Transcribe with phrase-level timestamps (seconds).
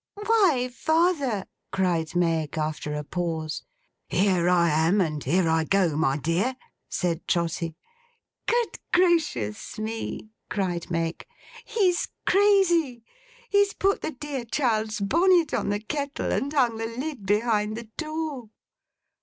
[0.15, 3.61] 'Why, father!' cried Meg, after a pause.
[4.09, 6.55] 'Here I am and here I go, my dear!'
[6.89, 7.75] said Trotty.
[8.47, 11.27] 'Good Gracious me!' cried Meg.
[11.65, 13.03] 'He's crazy!
[13.51, 17.87] He's put the dear child's bonnet on the kettle, and hung the lid behind the
[17.95, 18.49] door!